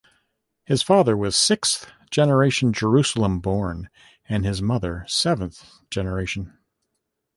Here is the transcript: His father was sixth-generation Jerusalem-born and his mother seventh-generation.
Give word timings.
His 0.65 0.81
father 0.81 1.15
was 1.15 1.35
sixth-generation 1.35 2.73
Jerusalem-born 2.73 3.87
and 4.27 4.43
his 4.45 4.59
mother 4.59 5.05
seventh-generation. 5.07 6.57